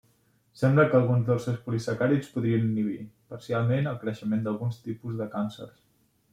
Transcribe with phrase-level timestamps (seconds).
[0.61, 2.97] Sembla que alguns dels seus polisacàrids podrien inhibir,
[3.35, 5.81] parcialment, el creixement d'alguns tipus de càncers.